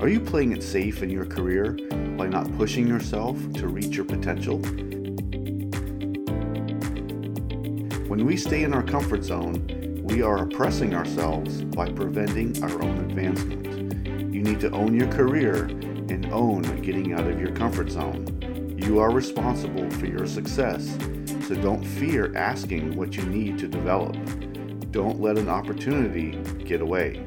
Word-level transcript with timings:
Are 0.00 0.08
you 0.08 0.18
playing 0.18 0.52
it 0.52 0.62
safe 0.62 1.02
in 1.02 1.10
your 1.10 1.26
career 1.26 1.72
by 2.16 2.26
not 2.26 2.50
pushing 2.56 2.88
yourself 2.88 3.36
to 3.52 3.68
reach 3.68 3.94
your 3.96 4.06
potential? 4.06 4.56
When 8.08 8.24
we 8.24 8.38
stay 8.38 8.62
in 8.62 8.72
our 8.72 8.82
comfort 8.82 9.24
zone, 9.24 10.00
we 10.02 10.22
are 10.22 10.44
oppressing 10.44 10.94
ourselves 10.94 11.60
by 11.64 11.92
preventing 11.92 12.64
our 12.64 12.82
own 12.82 13.10
advancement. 13.10 14.34
You 14.34 14.42
need 14.42 14.58
to 14.60 14.70
own 14.70 14.94
your 14.94 15.08
career 15.08 15.64
and 15.64 16.32
own 16.32 16.62
getting 16.80 17.12
out 17.12 17.28
of 17.28 17.38
your 17.38 17.52
comfort 17.52 17.90
zone. 17.90 18.78
You 18.78 19.00
are 19.00 19.10
responsible 19.10 19.90
for 19.90 20.06
your 20.06 20.26
success, 20.26 20.96
so 21.46 21.54
don't 21.56 21.84
fear 21.84 22.34
asking 22.34 22.96
what 22.96 23.18
you 23.18 23.22
need 23.24 23.58
to 23.58 23.68
develop. 23.68 24.16
Don't 24.92 25.20
let 25.20 25.36
an 25.36 25.50
opportunity 25.50 26.38
get 26.64 26.80
away. 26.80 27.22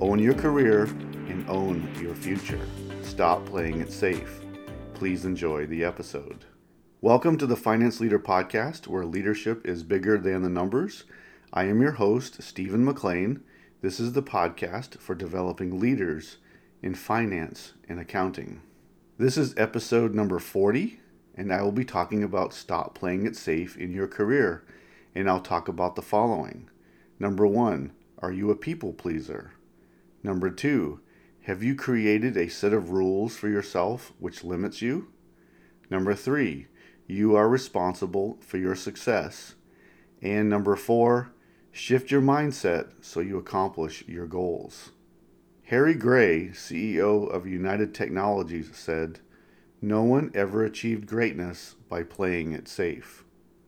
Own 0.00 0.20
your 0.20 0.34
career 0.34 0.86
own 1.52 1.86
your 2.00 2.14
future. 2.14 2.66
Stop 3.02 3.44
playing 3.44 3.82
it 3.82 3.92
safe. 3.92 4.40
Please 4.94 5.26
enjoy 5.26 5.66
the 5.66 5.84
episode. 5.84 6.46
Welcome 7.02 7.36
to 7.36 7.46
the 7.46 7.56
Finance 7.56 8.00
Leader 8.00 8.18
Podcast, 8.18 8.86
where 8.86 9.04
leadership 9.04 9.66
is 9.66 9.82
bigger 9.82 10.16
than 10.16 10.40
the 10.40 10.48
numbers. 10.48 11.04
I 11.52 11.64
am 11.64 11.82
your 11.82 11.92
host, 11.92 12.42
Stephen 12.42 12.86
McLain. 12.86 13.42
This 13.82 14.00
is 14.00 14.14
the 14.14 14.22
podcast 14.22 14.98
for 14.98 15.14
developing 15.14 15.78
leaders 15.78 16.38
in 16.82 16.94
finance 16.94 17.74
and 17.86 18.00
accounting. 18.00 18.62
This 19.18 19.36
is 19.36 19.54
episode 19.58 20.14
number 20.14 20.38
40, 20.38 21.00
and 21.34 21.52
I 21.52 21.60
will 21.60 21.70
be 21.70 21.84
talking 21.84 22.22
about 22.24 22.54
stop 22.54 22.94
playing 22.94 23.26
it 23.26 23.36
safe 23.36 23.76
in 23.76 23.92
your 23.92 24.08
career. 24.08 24.64
And 25.14 25.28
I'll 25.28 25.40
talk 25.40 25.68
about 25.68 25.96
the 25.96 26.02
following. 26.02 26.70
Number 27.18 27.46
one, 27.46 27.92
are 28.20 28.32
you 28.32 28.50
a 28.50 28.56
people 28.56 28.94
pleaser? 28.94 29.52
Number 30.22 30.48
two, 30.48 31.00
have 31.46 31.60
you 31.60 31.74
created 31.74 32.36
a 32.36 32.48
set 32.48 32.72
of 32.72 32.90
rules 32.90 33.36
for 33.36 33.48
yourself 33.48 34.12
which 34.20 34.44
limits 34.44 34.80
you? 34.80 35.08
Number 35.90 36.14
three, 36.14 36.68
you 37.08 37.34
are 37.34 37.48
responsible 37.48 38.38
for 38.40 38.58
your 38.58 38.76
success. 38.76 39.56
And 40.20 40.48
number 40.48 40.76
four, 40.76 41.32
shift 41.72 42.12
your 42.12 42.22
mindset 42.22 42.92
so 43.00 43.18
you 43.18 43.38
accomplish 43.38 44.04
your 44.06 44.28
goals. 44.28 44.90
Harry 45.64 45.94
Gray, 45.94 46.50
CEO 46.52 47.28
of 47.28 47.44
United 47.44 47.92
Technologies, 47.92 48.70
said, 48.74 49.18
No 49.80 50.04
one 50.04 50.30
ever 50.36 50.64
achieved 50.64 51.08
greatness 51.08 51.74
by 51.88 52.04
playing 52.04 52.52
it 52.52 52.68
safe. 52.68 53.24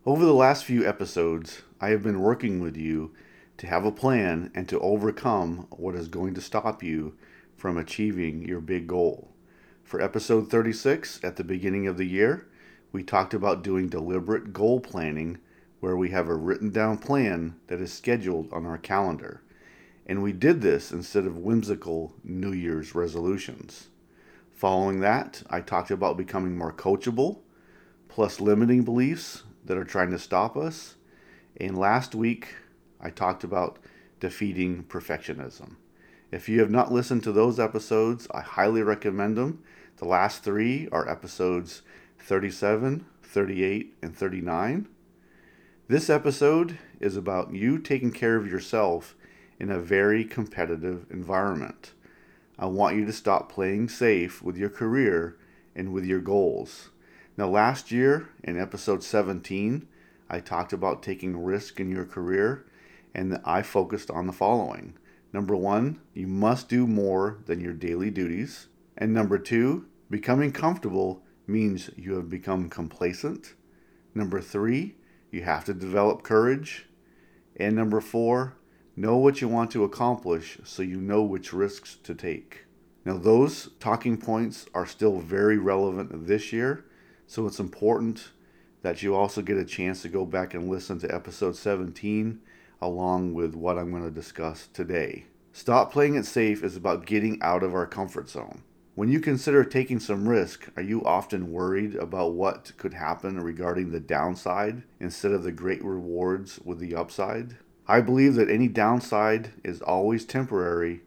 Over 0.07 0.25
the 0.25 0.33
last 0.33 0.65
few 0.65 0.87
episodes, 0.87 1.63
I 1.81 1.89
have 1.89 2.05
been 2.05 2.21
working 2.21 2.61
with 2.61 2.77
you 2.77 3.13
to 3.57 3.67
have 3.67 3.85
a 3.85 3.91
plan 3.91 4.53
and 4.55 4.69
to 4.69 4.79
overcome 4.79 5.67
what 5.71 5.97
is 5.97 6.07
going 6.07 6.35
to 6.35 6.41
stop 6.41 6.81
you 6.81 7.17
from 7.57 7.79
achieving 7.79 8.43
your 8.43 8.61
big 8.61 8.87
goal. 8.87 9.31
For 9.83 10.01
episode 10.01 10.51
36, 10.51 11.21
at 11.23 11.37
the 11.37 11.45
beginning 11.45 11.87
of 11.87 11.97
the 11.97 12.07
year, 12.07 12.47
we 12.93 13.03
talked 13.03 13.35
about 13.35 13.63
doing 13.63 13.89
deliberate 13.89 14.53
goal 14.53 14.81
planning 14.81 15.39
where 15.81 15.97
we 15.97 16.11
have 16.11 16.29
a 16.29 16.35
written 16.35 16.71
down 16.71 16.97
plan 16.97 17.57
that 17.67 17.81
is 17.81 17.93
scheduled 17.93 18.53
on 18.53 18.65
our 18.65 18.79
calendar. 18.79 19.43
And 20.07 20.23
we 20.23 20.33
did 20.33 20.61
this 20.61 20.93
instead 20.93 21.27
of 21.27 21.37
whimsical 21.37 22.15
New 22.23 22.53
Year's 22.53 22.95
resolutions. 22.95 23.89
Following 24.53 25.01
that, 25.01 25.43
I 25.51 25.61
talked 25.61 25.91
about 25.91 26.17
becoming 26.17 26.57
more 26.57 26.73
coachable, 26.73 27.41
plus 28.09 28.41
limiting 28.41 28.83
beliefs 28.83 29.43
that 29.65 29.77
are 29.77 29.85
trying 29.85 30.11
to 30.11 30.19
stop 30.19 30.57
us. 30.57 30.95
And 31.61 31.77
last 31.77 32.15
week, 32.15 32.55
I 33.01 33.11
talked 33.11 33.45
about 33.45 33.79
defeating 34.21 34.85
perfectionism. 34.85 35.77
If 36.35 36.49
you 36.49 36.59
have 36.59 36.71
not 36.71 36.91
listened 36.91 37.23
to 37.23 37.31
those 37.31 37.61
episodes, 37.61 38.27
I 38.35 38.41
highly 38.41 38.83
recommend 38.83 39.37
them. 39.37 39.63
The 39.99 40.05
last 40.05 40.43
three 40.43 40.89
are 40.91 41.09
episodes 41.09 41.83
37, 42.19 43.07
38, 43.23 43.95
and 44.03 44.17
39. 44.17 44.89
This 45.87 46.11
episode 46.11 46.77
is 46.99 47.17
about 47.17 47.55
you 47.55 47.79
taking 47.79 48.11
care 48.11 48.35
of 48.35 48.51
yourself 48.51 49.15
in 49.61 49.71
a 49.71 49.79
very 49.79 50.25
competitive 50.25 51.07
environment. 51.09 51.93
I 52.59 52.67
want 52.67 52.97
you 52.97 53.05
to 53.05 53.13
stop 53.13 53.49
playing 53.49 53.89
safe 53.89 54.43
with 54.43 54.57
your 54.57 54.71
career 54.71 55.37
and 55.77 55.93
with 55.93 56.05
your 56.05 56.21
goals. 56.21 56.91
Now, 57.37 57.47
last 57.47 57.93
year 57.93 58.31
in 58.43 58.59
episode 58.59 59.05
17, 59.05 59.87
I 60.29 60.41
talked 60.41 60.73
about 60.73 61.01
taking 61.01 61.45
risk 61.45 61.79
in 61.79 61.93
your 61.93 62.05
career, 62.05 62.67
and 63.15 63.41
I 63.45 63.63
focused 63.63 64.11
on 64.11 64.27
the 64.27 64.33
following. 64.33 64.95
Number 65.35 65.55
one, 65.55 66.01
you 66.15 66.27
must 66.27 66.71
do 66.71 66.87
more 66.87 67.41
than 67.45 67.61
your 67.61 67.75
daily 67.75 68.11
duties. 68.11 68.69
And 68.97 69.13
number 69.13 69.37
two, 69.37 69.85
becoming 70.09 70.51
comfortable 70.51 71.23
means 71.47 71.91
you 71.97 72.15
have 72.15 72.31
become 72.31 72.71
complacent. 72.71 73.53
Number 74.15 74.41
three, 74.41 74.95
you 75.31 75.43
have 75.43 75.67
to 75.67 75.75
develop 75.75 76.23
courage. 76.23 76.87
And 77.57 77.77
number 77.77 78.01
four, 78.01 78.57
Know 78.97 79.17
what 79.17 79.41
you 79.41 79.49
want 79.49 79.73
to 79.73 79.83
accomplish 79.83 80.59
so 80.63 80.83
you 80.83 81.01
know 81.01 81.23
which 81.23 81.53
risks 81.53 81.97
to 82.05 82.15
take. 82.15 82.67
Now, 83.05 83.19
those 83.19 83.71
talking 83.81 84.17
points 84.17 84.67
are 84.73 84.87
still 84.87 85.19
very 85.19 85.59
relevant 85.59 86.29
this 86.29 86.53
year, 86.53 86.85
so 87.27 87.45
it's 87.47 87.59
important 87.59 88.31
that 88.83 89.03
you 89.03 89.17
also 89.17 89.43
get 89.43 89.57
a 89.57 89.65
chance 89.65 90.03
to 90.03 90.09
go 90.09 90.25
back 90.25 90.55
and 90.55 90.71
listen 90.71 91.01
to 91.01 91.13
episode 91.13 91.57
17 91.57 92.41
along 92.85 93.33
with 93.33 93.55
what 93.55 93.79
I'm 93.79 93.91
going 93.91 94.05
to 94.05 94.11
discuss 94.11 94.69
today. 94.73 95.25
Stop 95.53 95.91
playing 95.91 96.17
it 96.17 96.27
safe 96.27 96.63
is 96.63 96.77
about 96.77 97.07
getting 97.07 97.41
out 97.41 97.63
of 97.63 97.75
our 97.75 97.87
comfort 97.87 98.29
zone. 98.29 98.63
When 98.95 99.09
you 99.09 99.21
consider 99.21 99.65
taking 99.65 99.99
some 99.99 100.29
risk, 100.29 100.69
are 100.77 100.83
you 100.83 101.03
often 101.05 101.51
worried 101.51 101.97
about 101.97 102.35
what 102.35 102.73
could 102.77 102.95
happen 102.95 103.41
regarding 103.41 103.91
the 103.91 104.01
downside 104.01 104.83
instead 105.01 105.33
of 105.33 105.43
the 105.43 105.51
great 105.51 105.83
rewards 105.83 106.61
with 106.63 106.79
the 106.79 106.95
upside? 106.95 107.57
I 107.89 108.03
believe 108.03 108.35
that 108.35 108.51
any 108.51 108.69
downside 108.69 109.53
is 109.65 109.81
always 109.81 110.25
temporary 110.25 111.01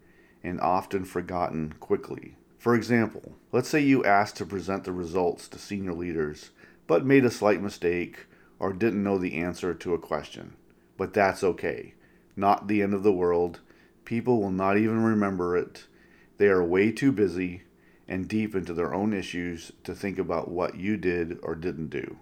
and 0.44 0.60
often 0.60 1.06
forgotten 1.06 1.76
quickly. 1.80 2.36
For 2.58 2.76
example, 2.76 3.38
let's 3.52 3.70
say 3.70 3.80
you 3.80 4.04
asked 4.04 4.36
to 4.38 4.46
present 4.46 4.84
the 4.84 4.92
results 4.92 5.48
to 5.50 5.60
senior 5.60 5.94
leaders, 5.94 6.50
but 6.88 7.06
made 7.06 7.24
a 7.24 7.32
slight 7.32 7.62
mistake 7.62 8.26
or 8.60 8.74
didn't 8.74 9.04
know 9.04 9.18
the 9.18 9.36
answer 9.36 9.74
to 9.76 9.94
a 9.94 10.00
question. 10.00 10.57
But 10.98 11.14
that's 11.14 11.44
okay. 11.44 11.94
Not 12.36 12.68
the 12.68 12.82
end 12.82 12.94
of 12.94 13.04
the 13.04 13.14
world. 13.14 13.62
People 14.06 14.42
will 14.42 14.52
not 14.52 14.78
even 14.78 15.04
remember 15.04 15.56
it. 15.56 15.86
They 16.38 16.48
are 16.48 16.64
way 16.64 16.92
too 16.92 17.12
busy 17.12 17.64
and 18.08 18.28
deep 18.28 18.56
into 18.56 18.74
their 18.74 18.94
own 18.94 19.14
issues 19.14 19.72
to 19.84 19.94
think 19.94 20.18
about 20.18 20.50
what 20.50 20.76
you 20.76 20.98
did 20.98 21.40
or 21.44 21.56
didn't 21.56 21.90
do. 21.90 22.18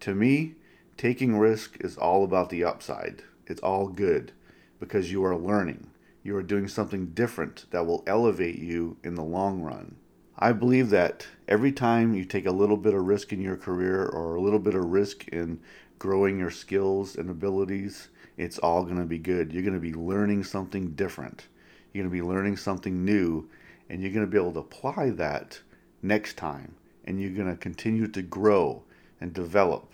To 0.00 0.14
me, 0.14 0.54
taking 0.96 1.38
risk 1.38 1.76
is 1.80 1.96
all 1.96 2.22
about 2.22 2.50
the 2.50 2.64
upside 2.64 3.22
it's 3.46 3.62
all 3.62 3.88
good 3.88 4.32
because 4.80 5.12
you 5.12 5.24
are 5.24 5.36
learning. 5.36 5.90
You 6.22 6.36
are 6.36 6.42
doing 6.42 6.66
something 6.66 7.06
different 7.06 7.66
that 7.70 7.86
will 7.86 8.02
elevate 8.06 8.58
you 8.58 8.96
in 9.04 9.14
the 9.14 9.22
long 9.22 9.62
run. 9.62 9.96
I 10.38 10.52
believe 10.52 10.90
that 10.90 11.26
every 11.48 11.72
time 11.72 12.12
you 12.12 12.24
take 12.24 12.46
a 12.46 12.52
little 12.52 12.76
bit 12.76 12.92
of 12.92 13.04
risk 13.04 13.32
in 13.32 13.40
your 13.40 13.56
career 13.56 14.04
or 14.04 14.34
a 14.34 14.40
little 14.40 14.58
bit 14.58 14.74
of 14.74 14.84
risk 14.84 15.26
in 15.28 15.60
growing 15.98 16.38
your 16.38 16.50
skills 16.50 17.16
and 17.16 17.30
abilities, 17.30 18.08
it's 18.36 18.58
all 18.58 18.84
going 18.84 18.98
to 18.98 19.04
be 19.04 19.18
good. 19.18 19.52
You're 19.52 19.62
going 19.62 19.74
to 19.74 19.80
be 19.80 19.94
learning 19.94 20.44
something 20.44 20.92
different. 20.92 21.46
You're 21.92 22.04
going 22.04 22.10
to 22.10 22.22
be 22.22 22.28
learning 22.28 22.56
something 22.56 23.04
new, 23.04 23.48
and 23.88 24.02
you're 24.02 24.12
going 24.12 24.26
to 24.26 24.30
be 24.30 24.38
able 24.38 24.52
to 24.52 24.60
apply 24.60 25.10
that 25.10 25.60
next 26.02 26.36
time. 26.36 26.74
And 27.04 27.20
you're 27.20 27.30
going 27.30 27.50
to 27.50 27.56
continue 27.56 28.08
to 28.08 28.22
grow 28.22 28.82
and 29.20 29.32
develop. 29.32 29.92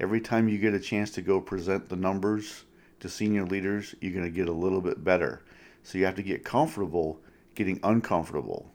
Every 0.00 0.20
time 0.20 0.48
you 0.48 0.58
get 0.58 0.74
a 0.74 0.80
chance 0.80 1.10
to 1.12 1.22
go 1.22 1.40
present 1.40 1.88
the 1.88 1.96
numbers 1.96 2.64
to 3.00 3.08
senior 3.08 3.44
leaders, 3.44 3.94
you're 4.00 4.12
going 4.12 4.24
to 4.24 4.30
get 4.30 4.48
a 4.48 4.52
little 4.52 4.80
bit 4.80 5.04
better. 5.04 5.44
So 5.82 5.98
you 5.98 6.04
have 6.06 6.16
to 6.16 6.22
get 6.22 6.44
comfortable 6.44 7.20
getting 7.56 7.80
uncomfortable. 7.82 8.70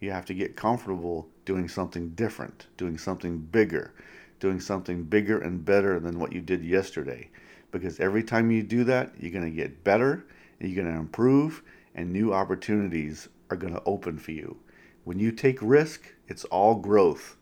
You 0.00 0.12
have 0.12 0.26
to 0.26 0.34
get 0.34 0.54
comfortable 0.54 1.28
doing 1.44 1.68
something 1.68 2.10
different, 2.10 2.68
doing 2.76 2.96
something 2.98 3.38
bigger, 3.38 3.94
doing 4.40 4.60
something 4.60 5.04
bigger 5.04 5.38
and 5.38 5.64
better 5.64 5.98
than 6.00 6.18
what 6.18 6.32
you 6.32 6.40
did 6.40 6.64
yesterday. 6.64 7.30
Because 7.70 8.00
every 8.00 8.22
time 8.22 8.50
you 8.50 8.62
do 8.62 8.84
that, 8.84 9.12
you're 9.18 9.32
going 9.32 9.44
to 9.44 9.50
get 9.50 9.84
better, 9.84 10.26
you're 10.60 10.82
going 10.82 10.92
to 10.92 11.00
improve, 11.00 11.62
and 11.94 12.12
new 12.12 12.32
opportunities 12.32 13.28
are 13.50 13.56
going 13.56 13.74
to 13.74 13.82
open 13.84 14.18
for 14.18 14.32
you. 14.32 14.56
When 15.04 15.18
you 15.18 15.32
take 15.32 15.58
risk, 15.60 16.14
it's 16.26 16.44
all 16.46 16.76
growth. 16.76 17.36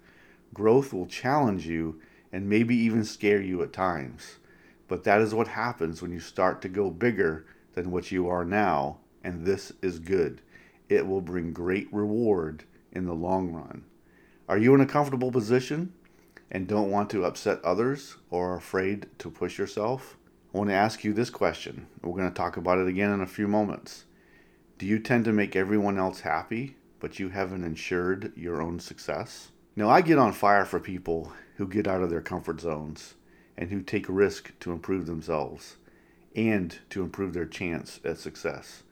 Growth 0.54 0.92
will 0.92 1.06
challenge 1.06 1.66
you 1.66 2.00
and 2.32 2.48
maybe 2.48 2.76
even 2.76 3.04
scare 3.04 3.40
you 3.40 3.62
at 3.62 3.72
times. 3.72 4.36
But 4.88 5.04
that 5.04 5.20
is 5.20 5.34
what 5.34 5.48
happens 5.48 6.00
when 6.00 6.12
you 6.12 6.20
start 6.20 6.62
to 6.62 6.68
go 6.68 6.90
bigger 6.90 7.46
than 7.74 7.90
what 7.90 8.12
you 8.12 8.28
are 8.28 8.44
now, 8.44 8.98
and 9.22 9.44
this 9.44 9.72
is 9.82 9.98
good. 9.98 10.40
It 10.88 11.06
will 11.06 11.20
bring 11.20 11.52
great 11.52 11.92
reward 11.92 12.64
in 12.92 13.04
the 13.04 13.14
long 13.14 13.52
run. 13.52 13.84
Are 14.48 14.58
you 14.58 14.74
in 14.74 14.80
a 14.80 14.86
comfortable 14.86 15.32
position 15.32 15.92
and 16.50 16.66
don't 16.66 16.90
want 16.90 17.10
to 17.10 17.24
upset 17.24 17.64
others 17.64 18.16
or 18.30 18.52
are 18.52 18.56
afraid 18.56 19.06
to 19.18 19.30
push 19.30 19.58
yourself? 19.58 20.16
I 20.54 20.58
want 20.58 20.70
to 20.70 20.74
ask 20.74 21.04
you 21.04 21.12
this 21.12 21.30
question. 21.30 21.86
We're 22.02 22.16
going 22.16 22.28
to 22.28 22.34
talk 22.34 22.56
about 22.56 22.78
it 22.78 22.86
again 22.86 23.12
in 23.12 23.20
a 23.20 23.26
few 23.26 23.48
moments. 23.48 24.04
Do 24.78 24.86
you 24.86 24.98
tend 24.98 25.24
to 25.24 25.32
make 25.32 25.56
everyone 25.56 25.98
else 25.98 26.20
happy 26.20 26.76
but 27.00 27.18
you 27.18 27.28
haven't 27.28 27.64
ensured 27.64 28.32
your 28.36 28.62
own 28.62 28.80
success? 28.80 29.50
Now, 29.74 29.90
I 29.90 30.00
get 30.00 30.18
on 30.18 30.32
fire 30.32 30.64
for 30.64 30.80
people 30.80 31.32
who 31.56 31.66
get 31.66 31.86
out 31.86 32.02
of 32.02 32.10
their 32.10 32.22
comfort 32.22 32.60
zones 32.60 33.14
and 33.56 33.70
who 33.70 33.82
take 33.82 34.06
risk 34.08 34.52
to 34.60 34.72
improve 34.72 35.06
themselves 35.06 35.76
and 36.34 36.78
to 36.90 37.02
improve 37.02 37.32
their 37.32 37.46
chance 37.46 38.00
at 38.04 38.18
success. 38.18 38.82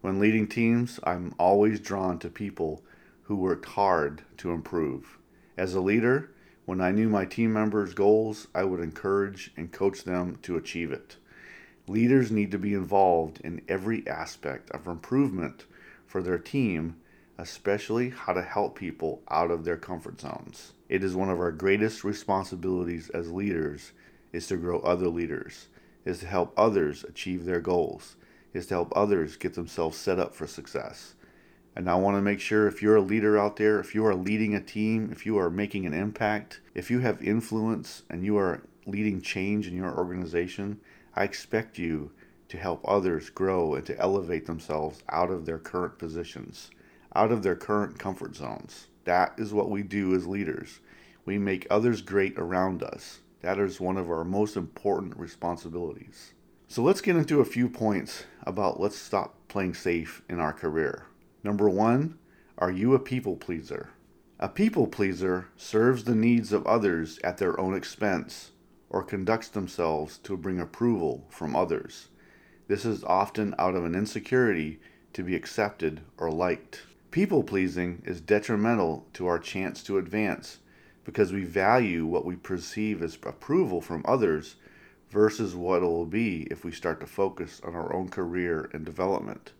When 0.00 0.18
leading 0.18 0.48
teams, 0.48 0.98
I'm 1.04 1.34
always 1.38 1.78
drawn 1.78 2.18
to 2.20 2.28
people 2.28 2.82
who 3.22 3.36
worked 3.36 3.66
hard 3.66 4.22
to 4.38 4.50
improve. 4.50 5.18
As 5.56 5.74
a 5.74 5.80
leader, 5.80 6.30
when 6.64 6.80
I 6.80 6.92
knew 6.92 7.08
my 7.08 7.24
team 7.24 7.52
members' 7.52 7.94
goals, 7.94 8.46
I 8.54 8.64
would 8.64 8.80
encourage 8.80 9.50
and 9.56 9.72
coach 9.72 10.04
them 10.04 10.38
to 10.42 10.56
achieve 10.56 10.92
it. 10.92 11.16
Leaders 11.88 12.30
need 12.30 12.52
to 12.52 12.58
be 12.58 12.74
involved 12.74 13.40
in 13.42 13.62
every 13.68 14.06
aspect 14.06 14.70
of 14.70 14.86
improvement 14.86 15.66
for 16.06 16.22
their 16.22 16.38
team, 16.38 16.96
especially 17.38 18.10
how 18.10 18.32
to 18.32 18.42
help 18.42 18.78
people 18.78 19.22
out 19.28 19.50
of 19.50 19.64
their 19.64 19.76
comfort 19.76 20.20
zones. 20.20 20.72
It 20.88 21.02
is 21.02 21.16
one 21.16 21.30
of 21.30 21.40
our 21.40 21.50
greatest 21.50 22.04
responsibilities 22.04 23.10
as 23.10 23.32
leaders 23.32 23.92
is 24.32 24.46
to 24.46 24.56
grow 24.56 24.78
other 24.80 25.08
leaders, 25.08 25.66
is 26.04 26.20
to 26.20 26.26
help 26.26 26.52
others 26.56 27.02
achieve 27.02 27.44
their 27.44 27.60
goals, 27.60 28.16
is 28.54 28.66
to 28.66 28.74
help 28.74 28.92
others 28.94 29.36
get 29.36 29.54
themselves 29.54 29.98
set 29.98 30.20
up 30.20 30.34
for 30.34 30.46
success. 30.46 31.14
And 31.74 31.88
I 31.88 31.94
want 31.94 32.16
to 32.16 32.22
make 32.22 32.40
sure 32.40 32.66
if 32.66 32.82
you're 32.82 32.96
a 32.96 33.00
leader 33.00 33.38
out 33.38 33.56
there, 33.56 33.80
if 33.80 33.94
you 33.94 34.04
are 34.04 34.14
leading 34.14 34.54
a 34.54 34.60
team, 34.60 35.08
if 35.10 35.24
you 35.24 35.38
are 35.38 35.48
making 35.48 35.86
an 35.86 35.94
impact, 35.94 36.60
if 36.74 36.90
you 36.90 37.00
have 37.00 37.22
influence 37.22 38.02
and 38.10 38.24
you 38.24 38.36
are 38.36 38.62
leading 38.86 39.22
change 39.22 39.66
in 39.66 39.76
your 39.76 39.96
organization, 39.96 40.80
I 41.14 41.24
expect 41.24 41.78
you 41.78 42.10
to 42.48 42.58
help 42.58 42.84
others 42.86 43.30
grow 43.30 43.74
and 43.74 43.86
to 43.86 43.98
elevate 43.98 44.44
themselves 44.44 45.02
out 45.08 45.30
of 45.30 45.46
their 45.46 45.58
current 45.58 45.98
positions, 45.98 46.70
out 47.16 47.32
of 47.32 47.42
their 47.42 47.56
current 47.56 47.98
comfort 47.98 48.36
zones. 48.36 48.88
That 49.04 49.32
is 49.38 49.54
what 49.54 49.70
we 49.70 49.82
do 49.82 50.14
as 50.14 50.26
leaders. 50.26 50.80
We 51.24 51.38
make 51.38 51.66
others 51.70 52.02
great 52.02 52.38
around 52.38 52.82
us. 52.82 53.20
That 53.40 53.58
is 53.58 53.80
one 53.80 53.96
of 53.96 54.10
our 54.10 54.24
most 54.24 54.56
important 54.56 55.16
responsibilities. 55.16 56.34
So 56.68 56.82
let's 56.82 57.00
get 57.00 57.16
into 57.16 57.40
a 57.40 57.46
few 57.46 57.68
points 57.68 58.24
about 58.42 58.80
let's 58.80 58.98
stop 58.98 59.34
playing 59.48 59.74
safe 59.74 60.22
in 60.28 60.38
our 60.38 60.52
career. 60.52 61.06
Number 61.44 61.68
one, 61.68 62.18
are 62.56 62.70
you 62.70 62.94
a 62.94 63.00
people 63.00 63.36
pleaser? 63.36 63.90
A 64.38 64.48
people 64.48 64.86
pleaser 64.86 65.48
serves 65.56 66.04
the 66.04 66.14
needs 66.14 66.52
of 66.52 66.66
others 66.66 67.18
at 67.24 67.38
their 67.38 67.58
own 67.58 67.74
expense 67.74 68.52
or 68.88 69.02
conducts 69.02 69.48
themselves 69.48 70.18
to 70.18 70.36
bring 70.36 70.60
approval 70.60 71.26
from 71.30 71.56
others. 71.56 72.08
This 72.68 72.84
is 72.84 73.02
often 73.04 73.54
out 73.58 73.74
of 73.74 73.84
an 73.84 73.94
insecurity 73.94 74.80
to 75.14 75.22
be 75.24 75.34
accepted 75.34 76.02
or 76.16 76.30
liked. 76.30 76.82
People 77.10 77.42
pleasing 77.42 78.02
is 78.04 78.20
detrimental 78.20 79.06
to 79.14 79.26
our 79.26 79.38
chance 79.38 79.82
to 79.82 79.98
advance 79.98 80.58
because 81.04 81.32
we 81.32 81.44
value 81.44 82.06
what 82.06 82.24
we 82.24 82.36
perceive 82.36 83.02
as 83.02 83.18
approval 83.24 83.80
from 83.80 84.04
others 84.06 84.56
versus 85.10 85.54
what 85.54 85.82
it 85.82 85.86
will 85.86 86.06
be 86.06 86.42
if 86.50 86.64
we 86.64 86.70
start 86.70 87.00
to 87.00 87.06
focus 87.06 87.60
on 87.64 87.74
our 87.74 87.92
own 87.92 88.08
career 88.08 88.70
and 88.72 88.84
development. 88.84 89.52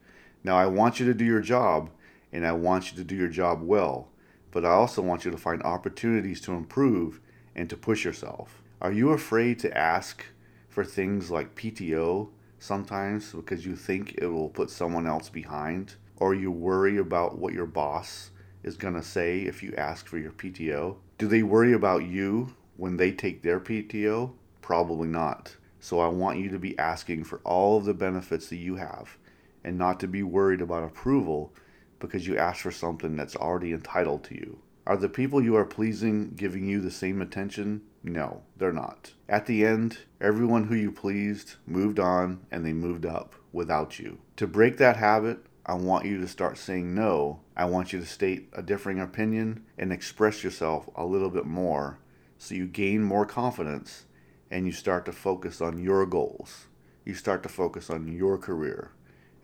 Now, 0.45 0.57
I 0.57 0.67
want 0.67 0.99
you 0.99 1.07
to 1.07 1.15
do 1.15 1.25
your 1.25 1.41
job, 1.41 1.91
and 2.33 2.45
I 2.45 2.53
want 2.53 2.91
you 2.91 2.97
to 2.99 3.05
do 3.05 3.15
your 3.15 3.29
job 3.29 3.63
well, 3.63 4.09
but 4.51 4.65
I 4.65 4.71
also 4.71 5.01
want 5.01 5.25
you 5.25 5.31
to 5.31 5.37
find 5.37 5.63
opportunities 5.63 6.41
to 6.43 6.53
improve 6.53 7.21
and 7.55 7.71
to 7.71 7.77
push 7.77 8.05
yourself. 8.05 8.63
Are 8.81 8.93
you 8.93 9.11
afraid 9.11 9.61
to 9.61 9.77
ask 9.77 10.25
for 10.69 10.85
things 10.85 11.31
like 11.31 11.55
PTO 11.55 12.29
sometimes 12.59 13.33
because 13.33 13.65
you 13.65 13.77
think 13.77 14.15
it 14.19 14.27
will 14.27 14.49
put 14.49 14.71
someone 14.71 15.07
else 15.07 15.29
behind? 15.29 15.95
Or 16.17 16.35
you 16.35 16.51
worry 16.51 16.99
about 16.99 17.39
what 17.39 17.53
your 17.53 17.67
boss 17.67 18.31
is 18.65 18.77
going 18.77 18.95
to 18.95 19.03
say 19.03 19.43
if 19.43 19.63
you 19.63 19.75
ask 19.77 20.07
for 20.07 20.19
your 20.19 20.33
PTO? 20.33 20.97
Do 21.19 21.29
they 21.29 21.43
worry 21.45 21.73
about 21.73 22.05
you 22.05 22.55
when 22.77 22.97
they 22.97 23.13
take 23.13 23.43
their 23.43 23.61
PTO? 23.61 24.33
Probably 24.61 25.09
not. 25.09 25.57
So 25.79 26.01
I 26.01 26.09
want 26.09 26.39
you 26.39 26.49
to 26.51 26.59
be 26.59 26.79
asking 26.79 27.25
for 27.25 27.41
all 27.45 27.77
of 27.77 27.85
the 27.85 27.95
benefits 27.95 28.49
that 28.49 28.57
you 28.57 28.77
have 28.77 29.17
and 29.65 29.79
not 29.79 30.01
to 30.01 30.09
be 30.09 30.23
worried 30.23 30.61
about 30.61 30.85
approval 30.85 31.55
because 31.99 32.27
you 32.27 32.37
asked 32.37 32.61
for 32.61 32.73
something 32.73 33.17
that's 33.17 33.37
already 33.37 33.73
entitled 33.73 34.25
to 34.25 34.35
you. 34.35 34.59
Are 34.85 34.97
the 34.97 35.09
people 35.09 35.43
you 35.43 35.55
are 35.55 35.65
pleasing 35.65 36.33
giving 36.35 36.67
you 36.67 36.81
the 36.81 36.91
same 36.91 37.23
attention? 37.23 37.83
No, 38.03 38.43
they're 38.57 38.73
not. 38.73 39.13
At 39.29 39.47
the 39.47 39.65
end, 39.65 39.99
everyone 40.21 40.65
who 40.65 40.75
you 40.75 40.91
pleased 40.91 41.55
moved 41.67 42.01
on 42.01 42.41
and 42.51 42.67
they 42.67 42.73
moved 42.73 43.07
up 43.07 43.37
without 43.53 44.01
you. 44.01 44.19
To 44.37 44.49
break 44.49 44.79
that 44.79 44.97
habit, 44.97 45.39
I 45.65 45.75
want 45.75 46.07
you 46.07 46.21
to 46.21 46.27
start 46.27 46.59
saying 46.59 46.93
no. 46.93 47.41
I 47.57 47.67
want 47.67 47.93
you 47.93 48.01
to 48.01 48.07
state 48.07 48.49
a 48.53 48.63
differing 48.63 48.99
opinion 48.99 49.65
and 49.79 49.93
express 49.93 50.43
yourself 50.43 50.91
a 50.97 51.05
little 51.05 51.31
bit 51.31 51.47
more 51.47 51.99
so 52.37 52.57
you 52.57 52.67
gain 52.67 53.05
more 53.05 53.25
confidence 53.25 54.07
and 54.51 54.67
you 54.67 54.73
start 54.73 55.05
to 55.05 55.13
focus 55.13 55.61
on 55.61 55.79
your 55.79 56.05
goals. 56.07 56.67
You 57.05 57.15
start 57.15 57.45
to 57.45 57.49
focus 57.49 57.89
on 57.89 58.09
your 58.09 58.37
career 58.37 58.91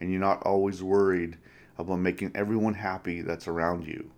and 0.01 0.11
you're 0.11 0.21
not 0.21 0.43
always 0.43 0.83
worried 0.83 1.39
about 1.79 1.97
making 1.97 2.33
everyone 2.35 2.75
happy 2.75 3.23
that's 3.23 3.49
around 3.49 3.87
you. 3.87 4.11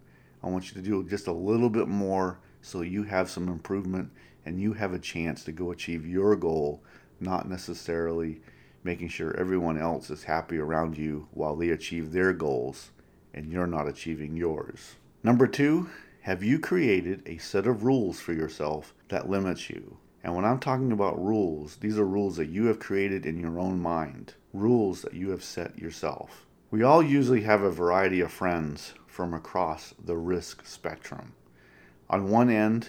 I 0.42 0.48
want 0.48 0.68
you 0.68 0.80
to 0.80 0.86
do 0.86 1.08
just 1.08 1.26
a 1.26 1.32
little 1.32 1.70
bit 1.70 1.88
more 1.88 2.38
so 2.62 2.82
you 2.82 3.02
have 3.04 3.30
some 3.30 3.48
improvement 3.48 4.10
and 4.44 4.60
you 4.60 4.72
have 4.72 4.92
a 4.92 4.98
chance 4.98 5.44
to 5.44 5.52
go 5.52 5.70
achieve 5.70 6.06
your 6.06 6.36
goal, 6.36 6.82
not 7.20 7.48
necessarily 7.48 8.40
making 8.82 9.08
sure 9.08 9.36
everyone 9.36 9.78
else 9.78 10.08
is 10.10 10.24
happy 10.24 10.58
around 10.58 10.96
you 10.96 11.28
while 11.32 11.54
they 11.54 11.68
achieve 11.70 12.12
their 12.12 12.32
goals 12.32 12.90
and 13.34 13.52
you're 13.52 13.66
not 13.66 13.86
achieving 13.86 14.36
yours. 14.36 14.96
Number 15.22 15.46
two, 15.46 15.90
have 16.22 16.42
you 16.42 16.58
created 16.58 17.22
a 17.26 17.38
set 17.38 17.66
of 17.66 17.84
rules 17.84 18.20
for 18.20 18.32
yourself 18.32 18.94
that 19.08 19.28
limits 19.28 19.68
you? 19.70 19.98
And 20.22 20.34
when 20.34 20.44
I'm 20.44 20.58
talking 20.58 20.92
about 20.92 21.22
rules, 21.22 21.76
these 21.76 21.98
are 21.98 22.04
rules 22.04 22.36
that 22.36 22.48
you 22.48 22.66
have 22.66 22.78
created 22.78 23.24
in 23.24 23.38
your 23.38 23.58
own 23.58 23.80
mind, 23.80 24.34
rules 24.52 25.02
that 25.02 25.14
you 25.14 25.30
have 25.30 25.42
set 25.42 25.78
yourself. 25.78 26.46
We 26.70 26.82
all 26.82 27.02
usually 27.02 27.42
have 27.42 27.62
a 27.62 27.70
variety 27.70 28.20
of 28.20 28.30
friends 28.30 28.94
from 29.06 29.34
across 29.34 29.94
the 30.02 30.16
risk 30.16 30.66
spectrum. 30.66 31.32
On 32.08 32.30
one 32.30 32.50
end, 32.50 32.88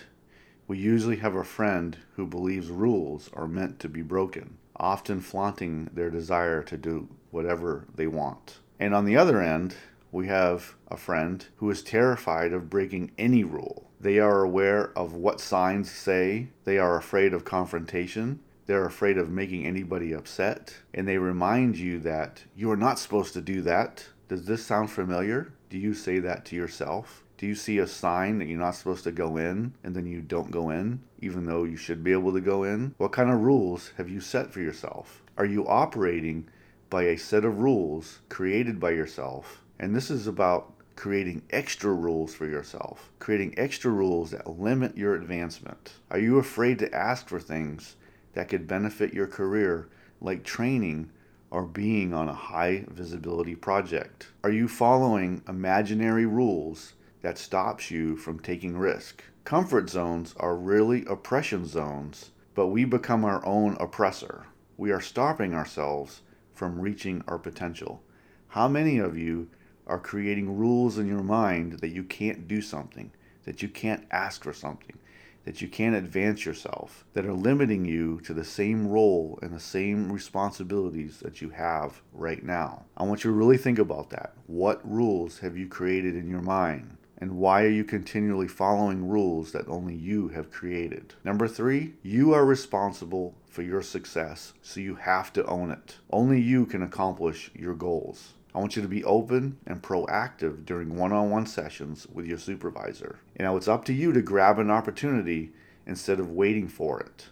we 0.67 0.77
usually 0.77 1.17
have 1.17 1.35
a 1.35 1.43
friend 1.43 1.97
who 2.15 2.25
believes 2.25 2.69
rules 2.69 3.29
are 3.33 3.47
meant 3.47 3.79
to 3.79 3.89
be 3.89 4.01
broken, 4.01 4.57
often 4.75 5.19
flaunting 5.19 5.89
their 5.93 6.09
desire 6.09 6.63
to 6.63 6.77
do 6.77 7.09
whatever 7.29 7.85
they 7.95 8.07
want. 8.07 8.59
And 8.79 8.93
on 8.93 9.05
the 9.05 9.17
other 9.17 9.41
end, 9.41 9.75
we 10.11 10.27
have 10.27 10.75
a 10.89 10.97
friend 10.97 11.45
who 11.57 11.69
is 11.69 11.83
terrified 11.83 12.51
of 12.53 12.69
breaking 12.69 13.11
any 13.17 13.43
rule. 13.43 13.90
They 14.01 14.17
are 14.17 14.41
aware 14.41 14.97
of 14.97 15.13
what 15.13 15.39
signs 15.39 15.91
say, 15.91 16.47
they 16.63 16.79
are 16.79 16.97
afraid 16.97 17.35
of 17.35 17.45
confrontation, 17.45 18.39
they're 18.65 18.85
afraid 18.85 19.19
of 19.19 19.29
making 19.29 19.63
anybody 19.67 20.11
upset, 20.11 20.75
and 20.91 21.07
they 21.07 21.19
remind 21.19 21.77
you 21.77 21.99
that 21.99 22.43
you 22.55 22.71
are 22.71 22.77
not 22.77 22.97
supposed 22.97 23.33
to 23.33 23.41
do 23.41 23.61
that. 23.61 24.07
Does 24.27 24.45
this 24.45 24.65
sound 24.65 24.89
familiar? 24.89 25.53
Do 25.69 25.77
you 25.77 25.93
say 25.93 26.17
that 26.17 26.45
to 26.45 26.55
yourself? 26.55 27.23
Do 27.37 27.45
you 27.45 27.53
see 27.53 27.77
a 27.77 27.85
sign 27.85 28.39
that 28.39 28.47
you're 28.47 28.57
not 28.57 28.73
supposed 28.73 29.03
to 29.03 29.11
go 29.11 29.37
in 29.37 29.75
and 29.83 29.95
then 29.95 30.07
you 30.07 30.21
don't 30.21 30.49
go 30.49 30.71
in, 30.71 31.01
even 31.19 31.45
though 31.45 31.63
you 31.63 31.77
should 31.77 32.03
be 32.03 32.11
able 32.11 32.33
to 32.33 32.41
go 32.41 32.63
in? 32.63 32.95
What 32.97 33.11
kind 33.11 33.29
of 33.29 33.41
rules 33.41 33.91
have 33.97 34.09
you 34.09 34.19
set 34.19 34.51
for 34.51 34.61
yourself? 34.61 35.21
Are 35.37 35.45
you 35.45 35.67
operating 35.67 36.47
by 36.89 37.03
a 37.03 37.17
set 37.17 37.45
of 37.45 37.59
rules 37.59 38.21
created 38.29 38.79
by 38.79 38.91
yourself 38.91 39.61
and 39.81 39.95
this 39.95 40.11
is 40.11 40.27
about 40.27 40.71
creating 41.01 41.41
extra 41.49 41.91
rules 41.91 42.35
for 42.35 42.45
yourself, 42.45 43.09
creating 43.17 43.57
extra 43.57 43.89
rules 43.89 44.29
that 44.29 44.59
limit 44.59 44.95
your 44.95 45.15
advancement. 45.15 45.93
Are 46.11 46.19
you 46.19 46.37
afraid 46.37 46.77
to 46.77 46.93
ask 46.93 47.27
for 47.27 47.39
things 47.39 47.95
that 48.33 48.49
could 48.49 48.67
benefit 48.67 49.11
your 49.11 49.25
career, 49.25 49.89
like 50.21 50.43
training 50.43 51.09
or 51.49 51.63
being 51.63 52.13
on 52.13 52.29
a 52.29 52.35
high 52.35 52.85
visibility 52.87 53.55
project? 53.55 54.27
Are 54.43 54.51
you 54.51 54.67
following 54.67 55.41
imaginary 55.47 56.27
rules 56.27 56.93
that 57.23 57.39
stops 57.39 57.89
you 57.89 58.15
from 58.15 58.39
taking 58.39 58.77
risk? 58.77 59.23
Comfort 59.43 59.89
zones 59.89 60.35
are 60.37 60.55
really 60.55 61.03
oppression 61.05 61.65
zones, 61.65 62.29
but 62.53 62.67
we 62.67 62.85
become 62.85 63.25
our 63.25 63.43
own 63.43 63.75
oppressor. 63.79 64.45
We 64.77 64.91
are 64.91 65.01
stopping 65.01 65.55
ourselves 65.55 66.21
from 66.53 66.79
reaching 66.79 67.23
our 67.27 67.39
potential. 67.39 68.03
How 68.49 68.67
many 68.67 68.99
of 68.99 69.17
you 69.17 69.49
are 69.91 69.99
creating 69.99 70.57
rules 70.57 70.97
in 70.97 71.05
your 71.05 71.21
mind 71.21 71.73
that 71.79 71.89
you 71.89 72.01
can't 72.01 72.47
do 72.47 72.61
something, 72.61 73.11
that 73.43 73.61
you 73.61 73.67
can't 73.67 74.05
ask 74.09 74.41
for 74.41 74.53
something, 74.53 74.97
that 75.43 75.61
you 75.61 75.67
can't 75.67 75.95
advance 75.95 76.45
yourself, 76.45 77.03
that 77.11 77.25
are 77.25 77.33
limiting 77.33 77.83
you 77.83 78.21
to 78.21 78.33
the 78.33 78.45
same 78.45 78.87
role 78.87 79.37
and 79.41 79.53
the 79.53 79.59
same 79.59 80.09
responsibilities 80.09 81.19
that 81.19 81.41
you 81.41 81.49
have 81.49 82.01
right 82.13 82.41
now. 82.41 82.85
I 82.95 83.03
want 83.03 83.25
you 83.25 83.31
to 83.31 83.37
really 83.37 83.57
think 83.57 83.79
about 83.79 84.11
that. 84.11 84.33
What 84.47 84.79
rules 84.89 85.39
have 85.39 85.57
you 85.57 85.67
created 85.67 86.15
in 86.15 86.29
your 86.29 86.41
mind? 86.41 86.95
And 87.17 87.37
why 87.37 87.63
are 87.63 87.69
you 87.69 87.83
continually 87.83 88.47
following 88.47 89.07
rules 89.07 89.51
that 89.51 89.67
only 89.67 89.93
you 89.93 90.29
have 90.29 90.51
created? 90.51 91.15
Number 91.25 91.47
three, 91.47 91.95
you 92.01 92.33
are 92.33 92.45
responsible 92.45 93.35
for 93.45 93.61
your 93.61 93.81
success, 93.81 94.53
so 94.61 94.79
you 94.79 94.95
have 94.95 95.33
to 95.33 95.45
own 95.45 95.69
it. 95.69 95.97
Only 96.09 96.39
you 96.39 96.65
can 96.65 96.81
accomplish 96.81 97.51
your 97.53 97.75
goals. 97.75 98.33
I 98.53 98.59
want 98.59 98.75
you 98.75 98.81
to 98.81 98.87
be 98.87 99.03
open 99.05 99.57
and 99.65 99.81
proactive 99.81 100.65
during 100.65 100.97
one 100.97 101.13
on 101.13 101.29
one 101.29 101.45
sessions 101.45 102.05
with 102.11 102.25
your 102.25 102.37
supervisor. 102.37 103.19
Know, 103.39 103.55
it's 103.55 103.67
up 103.67 103.85
to 103.85 103.93
you 103.93 104.11
to 104.11 104.21
grab 104.21 104.59
an 104.59 104.69
opportunity 104.69 105.53
instead 105.85 106.19
of 106.19 106.31
waiting 106.31 106.67
for 106.67 106.99
it. 106.99 107.29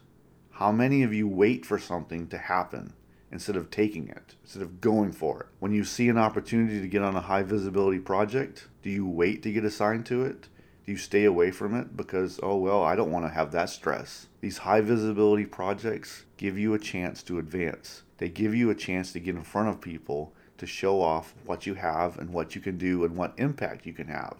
How 0.51 0.71
many 0.71 1.03
of 1.03 1.13
you 1.13 1.27
wait 1.27 1.65
for 1.65 1.77
something 1.77 2.27
to 2.27 2.37
happen 2.37 2.93
instead 3.31 3.55
of 3.55 3.69
taking 3.69 4.07
it, 4.07 4.35
instead 4.43 4.61
of 4.61 4.81
going 4.81 5.11
for 5.11 5.41
it? 5.41 5.47
When 5.59 5.73
you 5.73 5.83
see 5.83 6.07
an 6.09 6.17
opportunity 6.17 6.81
to 6.81 6.87
get 6.87 7.01
on 7.01 7.15
a 7.15 7.21
high 7.21 7.43
visibility 7.43 7.99
project, 7.99 8.67
do 8.81 8.89
you 8.89 9.05
wait 9.05 9.43
to 9.43 9.51
get 9.51 9.65
assigned 9.65 10.05
to 10.07 10.23
it? 10.23 10.47
Do 10.85 10.93
you 10.93 10.97
stay 10.97 11.25
away 11.25 11.51
from 11.51 11.75
it 11.75 11.95
because, 11.95 12.39
oh, 12.41 12.57
well, 12.57 12.81
I 12.81 12.95
don't 12.95 13.11
want 13.11 13.25
to 13.25 13.33
have 13.33 13.51
that 13.51 13.69
stress? 13.69 14.27
These 14.41 14.59
high 14.59 14.81
visibility 14.81 15.45
projects 15.45 16.25
give 16.37 16.57
you 16.57 16.73
a 16.73 16.79
chance 16.79 17.21
to 17.23 17.39
advance. 17.39 18.03
They 18.17 18.29
give 18.29 18.55
you 18.55 18.69
a 18.69 18.75
chance 18.75 19.11
to 19.13 19.19
get 19.19 19.35
in 19.35 19.43
front 19.43 19.69
of 19.69 19.81
people 19.81 20.33
to 20.59 20.65
show 20.65 21.01
off 21.01 21.33
what 21.45 21.65
you 21.65 21.73
have 21.73 22.17
and 22.19 22.31
what 22.31 22.55
you 22.55 22.61
can 22.61 22.77
do 22.77 23.03
and 23.03 23.15
what 23.15 23.33
impact 23.37 23.85
you 23.85 23.93
can 23.93 24.07
have. 24.07 24.37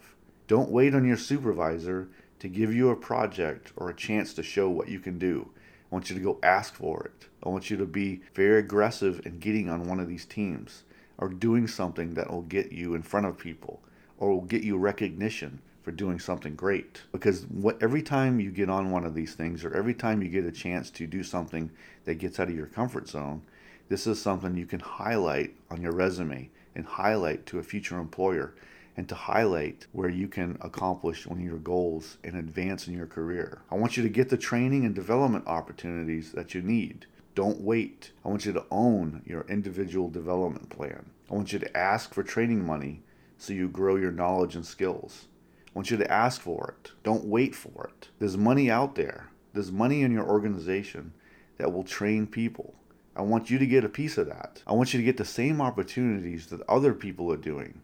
Don't 0.47 0.71
wait 0.71 0.93
on 0.93 1.05
your 1.05 1.17
supervisor 1.17 2.09
to 2.39 2.47
give 2.47 2.73
you 2.73 2.89
a 2.89 2.95
project 2.95 3.73
or 3.75 3.89
a 3.89 3.95
chance 3.95 4.33
to 4.33 4.43
show 4.43 4.69
what 4.69 4.89
you 4.89 4.99
can 4.99 5.19
do. 5.19 5.49
I 5.91 5.95
want 5.95 6.09
you 6.09 6.15
to 6.15 6.21
go 6.21 6.39
ask 6.43 6.73
for 6.73 7.03
it. 7.03 7.27
I 7.43 7.49
want 7.49 7.69
you 7.69 7.77
to 7.77 7.85
be 7.85 8.21
very 8.33 8.59
aggressive 8.59 9.21
in 9.25 9.39
getting 9.39 9.69
on 9.69 9.87
one 9.87 9.99
of 9.99 10.07
these 10.07 10.25
teams 10.25 10.83
or 11.17 11.29
doing 11.29 11.67
something 11.67 12.13
that 12.13 12.29
will 12.29 12.43
get 12.43 12.71
you 12.71 12.93
in 12.95 13.01
front 13.01 13.25
of 13.25 13.37
people 13.37 13.81
or 14.17 14.29
will 14.29 14.41
get 14.41 14.63
you 14.63 14.77
recognition 14.77 15.61
for 15.81 15.91
doing 15.91 16.19
something 16.19 16.55
great. 16.55 17.01
Because 17.11 17.45
what, 17.45 17.81
every 17.81 18.01
time 18.01 18.39
you 18.39 18.51
get 18.51 18.69
on 18.69 18.91
one 18.91 19.05
of 19.05 19.15
these 19.15 19.33
things 19.33 19.65
or 19.65 19.73
every 19.75 19.93
time 19.93 20.21
you 20.21 20.29
get 20.29 20.45
a 20.45 20.51
chance 20.51 20.89
to 20.91 21.07
do 21.07 21.23
something 21.23 21.71
that 22.05 22.15
gets 22.15 22.39
out 22.39 22.49
of 22.49 22.55
your 22.55 22.67
comfort 22.67 23.07
zone, 23.07 23.41
this 23.89 24.05
is 24.05 24.21
something 24.21 24.55
you 24.55 24.67
can 24.67 24.79
highlight 24.79 25.55
on 25.71 25.81
your 25.81 25.91
resume 25.91 26.49
and 26.75 26.85
highlight 26.85 27.47
to 27.47 27.57
a 27.57 27.63
future 27.63 27.97
employer 27.97 28.53
and 28.95 29.09
to 29.09 29.15
highlight 29.15 29.87
where 29.93 30.09
you 30.09 30.27
can 30.27 30.57
accomplish 30.61 31.25
one 31.25 31.39
of 31.39 31.45
your 31.45 31.57
goals 31.57 32.17
and 32.23 32.35
advance 32.35 32.87
in 32.87 32.93
your 32.93 33.07
career. 33.07 33.61
I 33.71 33.75
want 33.75 33.97
you 33.97 34.03
to 34.03 34.09
get 34.09 34.29
the 34.29 34.37
training 34.37 34.85
and 34.85 34.93
development 34.93 35.47
opportunities 35.47 36.33
that 36.33 36.53
you 36.53 36.61
need. 36.61 37.07
Don't 37.33 37.61
wait. 37.61 38.11
I 38.23 38.27
want 38.27 38.45
you 38.45 38.53
to 38.53 38.65
own 38.69 39.23
your 39.25 39.45
individual 39.49 40.09
development 40.09 40.69
plan. 40.69 41.09
I 41.31 41.33
want 41.33 41.51
you 41.51 41.57
to 41.59 41.77
ask 41.77 42.13
for 42.13 42.21
training 42.21 42.65
money 42.65 43.01
so 43.39 43.53
you 43.53 43.69
grow 43.69 43.95
your 43.95 44.11
knowledge 44.11 44.55
and 44.55 44.65
skills. 44.65 45.27
I 45.67 45.71
want 45.73 45.89
you 45.89 45.97
to 45.97 46.11
ask 46.11 46.41
for 46.41 46.75
it. 46.77 46.91
Don't 47.03 47.25
wait 47.25 47.55
for 47.55 47.89
it. 47.91 48.09
There's 48.19 48.37
money 48.37 48.69
out 48.69 48.93
there. 48.93 49.29
There's 49.53 49.71
money 49.71 50.03
in 50.03 50.11
your 50.11 50.27
organization 50.27 51.13
that 51.57 51.73
will 51.73 51.83
train 51.83 52.27
people. 52.27 52.75
I 53.19 53.21
want 53.21 53.51
you 53.51 53.59
to 53.59 53.67
get 53.67 53.83
a 53.83 53.89
piece 53.89 54.17
of 54.17 54.27
that. 54.27 54.63
I 54.65 54.73
want 54.73 54.93
you 54.93 54.99
to 54.99 55.05
get 55.05 55.17
the 55.17 55.25
same 55.25 55.61
opportunities 55.61 56.47
that 56.47 56.67
other 56.67 56.93
people 56.93 57.31
are 57.31 57.37
doing 57.37 57.81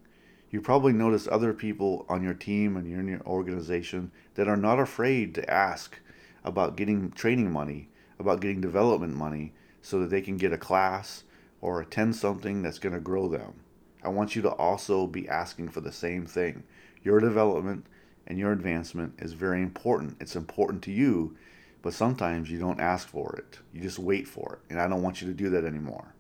you 0.55 0.61
probably 0.61 0.93
notice 0.93 1.27
other 1.27 1.51
people 1.51 2.05
on 2.07 2.23
your 2.23 2.33
team 2.33 2.77
and 2.77 2.87
in 2.87 3.09
your 3.09 3.21
organization 3.25 4.09
that 4.35 4.47
are 4.47 4.55
not 4.55 4.79
afraid 4.79 5.35
to 5.35 5.49
ask 5.53 5.99
about 6.45 6.77
getting 6.77 7.11
training 7.11 7.51
money, 7.51 7.89
about 8.19 8.39
getting 8.39 8.61
development 8.61 9.15
money, 9.15 9.51
so 9.81 9.99
that 9.99 10.09
they 10.09 10.21
can 10.21 10.37
get 10.37 10.53
a 10.53 10.57
class 10.57 11.25
or 11.59 11.81
attend 11.81 12.15
something 12.15 12.61
that's 12.61 12.79
going 12.79 12.95
to 12.95 13.01
grow 13.01 13.27
them. 13.27 13.53
I 14.01 14.07
want 14.07 14.33
you 14.33 14.41
to 14.43 14.51
also 14.51 15.07
be 15.07 15.27
asking 15.27 15.69
for 15.69 15.81
the 15.81 15.91
same 15.91 16.25
thing. 16.25 16.63
Your 17.03 17.19
development 17.19 17.85
and 18.25 18.39
your 18.39 18.53
advancement 18.53 19.15
is 19.19 19.33
very 19.33 19.61
important. 19.61 20.15
It's 20.21 20.37
important 20.37 20.83
to 20.83 20.91
you, 20.91 21.35
but 21.85 21.93
sometimes 21.93 22.49
you 22.49 22.57
don't 22.57 22.79
ask 22.79 23.07
for 23.07 23.35
it. 23.35 23.59
You 23.71 23.79
just 23.79 23.99
wait 23.99 24.27
for 24.27 24.53
it. 24.53 24.71
And 24.71 24.81
I 24.81 24.87
don't 24.87 25.03
want 25.03 25.21
you 25.21 25.27
to 25.27 25.35
do 25.35 25.51
that 25.51 25.65
anymore. 25.65 26.15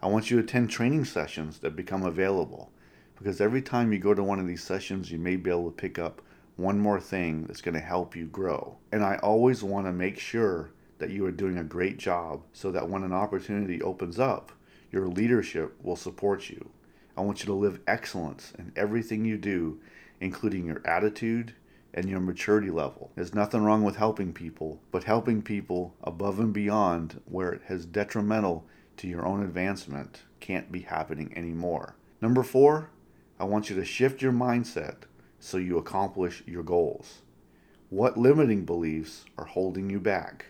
I 0.00 0.06
want 0.06 0.30
you 0.30 0.38
to 0.38 0.42
attend 0.42 0.70
training 0.70 1.04
sessions 1.04 1.58
that 1.58 1.76
become 1.76 2.02
available 2.02 2.72
because 3.18 3.38
every 3.42 3.60
time 3.60 3.92
you 3.92 3.98
go 3.98 4.14
to 4.14 4.24
one 4.24 4.40
of 4.40 4.46
these 4.46 4.62
sessions, 4.62 5.12
you 5.12 5.18
may 5.18 5.36
be 5.36 5.50
able 5.50 5.66
to 5.66 5.76
pick 5.76 5.98
up 5.98 6.22
one 6.56 6.78
more 6.78 6.98
thing 6.98 7.44
that's 7.44 7.60
going 7.60 7.74
to 7.74 7.80
help 7.80 8.16
you 8.16 8.24
grow. 8.24 8.78
And 8.90 9.04
I 9.04 9.16
always 9.16 9.62
want 9.62 9.84
to 9.84 9.92
make 9.92 10.18
sure 10.18 10.70
that 10.96 11.10
you 11.10 11.26
are 11.26 11.30
doing 11.30 11.58
a 11.58 11.62
great 11.62 11.98
job 11.98 12.40
so 12.54 12.70
that 12.70 12.88
when 12.88 13.02
an 13.02 13.12
opportunity 13.12 13.82
opens 13.82 14.18
up, 14.18 14.50
your 14.90 15.08
leadership 15.08 15.76
will 15.82 15.96
support 15.96 16.48
you. 16.48 16.70
I 17.18 17.20
want 17.20 17.40
you 17.40 17.46
to 17.48 17.52
live 17.52 17.80
excellence 17.86 18.54
in 18.58 18.72
everything 18.74 19.26
you 19.26 19.36
do, 19.36 19.78
including 20.20 20.64
your 20.64 20.80
attitude 20.86 21.52
and 21.96 22.08
your 22.10 22.20
maturity 22.20 22.70
level. 22.70 23.10
There's 23.16 23.34
nothing 23.34 23.64
wrong 23.64 23.82
with 23.82 23.96
helping 23.96 24.34
people, 24.34 24.80
but 24.92 25.04
helping 25.04 25.40
people 25.40 25.94
above 26.04 26.38
and 26.38 26.52
beyond 26.52 27.22
where 27.24 27.52
it 27.52 27.62
has 27.66 27.86
detrimental 27.86 28.66
to 28.98 29.08
your 29.08 29.26
own 29.26 29.42
advancement 29.42 30.22
can't 30.38 30.70
be 30.70 30.80
happening 30.80 31.32
anymore. 31.34 31.96
Number 32.20 32.42
four, 32.42 32.90
I 33.40 33.44
want 33.44 33.70
you 33.70 33.76
to 33.76 33.84
shift 33.84 34.20
your 34.20 34.32
mindset 34.32 35.04
so 35.40 35.56
you 35.56 35.78
accomplish 35.78 36.42
your 36.46 36.62
goals. 36.62 37.22
What 37.88 38.18
limiting 38.18 38.64
beliefs 38.64 39.24
are 39.38 39.46
holding 39.46 39.88
you 39.88 39.98
back? 39.98 40.46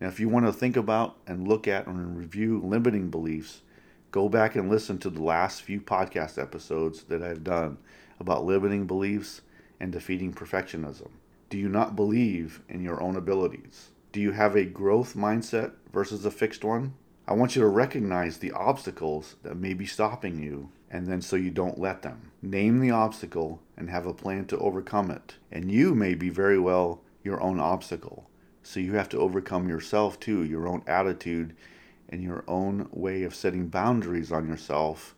Now, 0.00 0.08
if 0.08 0.20
you 0.20 0.28
want 0.28 0.44
to 0.44 0.52
think 0.52 0.76
about 0.76 1.16
and 1.26 1.48
look 1.48 1.66
at 1.66 1.86
and 1.86 2.18
review 2.18 2.60
limiting 2.62 3.08
beliefs, 3.08 3.62
go 4.10 4.28
back 4.28 4.54
and 4.54 4.68
listen 4.68 4.98
to 4.98 5.10
the 5.10 5.22
last 5.22 5.62
few 5.62 5.80
podcast 5.80 6.40
episodes 6.40 7.04
that 7.04 7.22
I've 7.22 7.44
done 7.44 7.78
about 8.20 8.44
limiting 8.44 8.86
beliefs 8.86 9.40
and 9.80 9.92
defeating 9.92 10.32
perfectionism. 10.32 11.10
Do 11.48 11.58
you 11.58 11.68
not 11.68 11.96
believe 11.96 12.62
in 12.68 12.82
your 12.82 13.02
own 13.02 13.16
abilities? 13.16 13.90
Do 14.12 14.20
you 14.20 14.32
have 14.32 14.56
a 14.56 14.64
growth 14.64 15.14
mindset 15.14 15.72
versus 15.92 16.24
a 16.24 16.30
fixed 16.30 16.64
one? 16.64 16.94
I 17.28 17.34
want 17.34 17.56
you 17.56 17.62
to 17.62 17.68
recognize 17.68 18.38
the 18.38 18.52
obstacles 18.52 19.36
that 19.42 19.56
may 19.56 19.74
be 19.74 19.86
stopping 19.86 20.42
you 20.42 20.70
and 20.90 21.06
then 21.06 21.20
so 21.20 21.36
you 21.36 21.50
don't 21.50 21.78
let 21.78 22.02
them. 22.02 22.30
Name 22.40 22.80
the 22.80 22.90
obstacle 22.90 23.60
and 23.76 23.90
have 23.90 24.06
a 24.06 24.14
plan 24.14 24.46
to 24.46 24.58
overcome 24.58 25.10
it. 25.10 25.34
And 25.50 25.70
you 25.70 25.94
may 25.94 26.14
be 26.14 26.28
very 26.28 26.58
well 26.58 27.02
your 27.22 27.40
own 27.42 27.58
obstacle. 27.58 28.30
So 28.62 28.80
you 28.80 28.94
have 28.94 29.08
to 29.10 29.18
overcome 29.18 29.68
yourself 29.68 30.18
too, 30.18 30.44
your 30.44 30.66
own 30.66 30.82
attitude 30.86 31.56
and 32.08 32.22
your 32.22 32.44
own 32.46 32.88
way 32.92 33.24
of 33.24 33.34
setting 33.34 33.68
boundaries 33.68 34.30
on 34.30 34.48
yourself 34.48 35.14